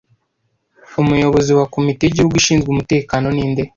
[1.01, 3.63] Umuyobozi wa komite y'igihugu ishinzwe umutekano ninde